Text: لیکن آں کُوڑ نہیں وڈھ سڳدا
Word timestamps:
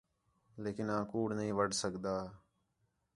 لیکن 0.63 0.85
آں 0.97 1.03
کُوڑ 1.11 1.27
نہیں 1.37 1.51
وڈھ 1.57 1.75
سڳدا 1.81 2.15